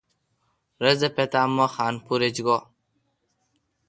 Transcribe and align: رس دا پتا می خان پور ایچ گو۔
رس 0.83 0.97
دا 1.03 1.09
پتا 1.15 1.41
می 1.55 1.65
خان 1.73 1.93
پور 2.05 2.21
ایچ 2.25 2.37
گو۔ 2.45 2.57